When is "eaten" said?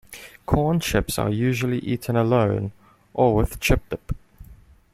1.77-2.15